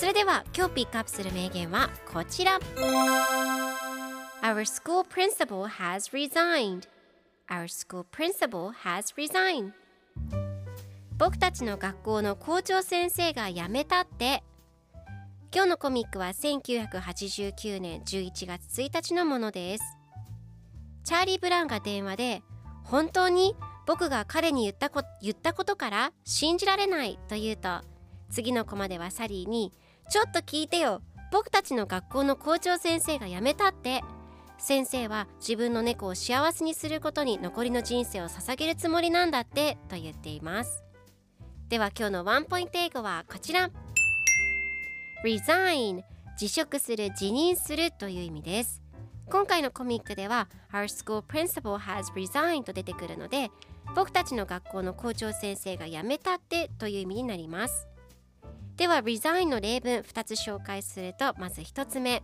[0.00, 2.58] それでは今日ピックアップする名言はこちら。
[4.40, 6.88] Our school principal has resigned.
[7.50, 9.72] Our school principal has resigned.
[11.18, 14.42] 僕たちの学校の校長先生が辞めたって。
[15.54, 19.84] 今日のコミックは1989年11月1日のものです。
[21.04, 22.42] チャーリー・ブラウンが電話で
[22.84, 23.54] 本当に
[23.86, 27.82] 僕が彼に言ったこ言ったことから信じられないと言うと
[28.30, 29.72] 次のコマではサリーに
[30.10, 31.02] ちょっと聞いてよ。
[31.30, 34.02] 僕たちの学校の校長先生が辞めたって。
[34.58, 39.78] 先生は自分の猫を幸せにすることに残りの人生を捧げるつもりなんだって。
[39.88, 40.82] と言っています。
[41.68, 43.70] では今日のワンポイント英語はこちら。
[45.24, 46.02] Resign
[46.36, 48.82] 辞職する辞任するという意味です。
[49.28, 53.52] 今回のコミックでは Our school principal has resigned と出てくるので
[53.94, 57.89] 僕たちの学校の校長先生が辞めたってという意味になります。
[58.80, 62.22] では resign の例文2つ紹介するとまず1つ目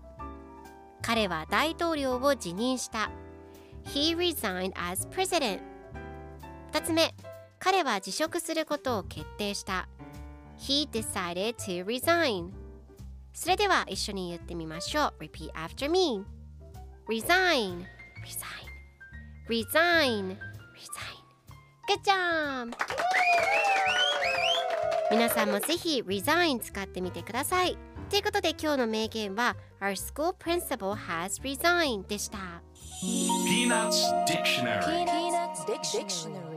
[1.03, 3.11] 彼は大統領を辞任した
[3.85, 5.61] He resigned as president
[6.73, 7.15] 2つ目
[7.59, 9.87] 彼は辞職することを決定した
[10.59, 12.49] He decided to resign
[13.35, 16.25] それでは一緒に言ってみましょう Repeat after me
[17.07, 17.85] Resign
[18.25, 18.65] Resign
[19.47, 20.39] Resign
[20.73, 21.17] Resign
[21.87, 22.75] Good job!
[25.09, 27.79] 皆さんもぜひ resign 使ってみてください。
[28.11, 32.39] ということで今日の名言は Our school principal has resigned でした。
[33.47, 36.56] Peanuts Dictionary Peanuts Dictionary